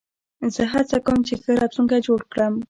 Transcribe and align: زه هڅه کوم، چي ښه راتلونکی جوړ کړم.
زه 0.53 0.61
هڅه 0.73 0.97
کوم، 1.05 1.19
چي 1.27 1.33
ښه 1.41 1.49
راتلونکی 1.61 1.99
جوړ 2.07 2.19
کړم. 2.31 2.53